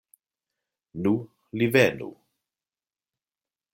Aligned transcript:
Nu, 1.03 1.11
li 1.61 1.67
venu. 1.75 2.09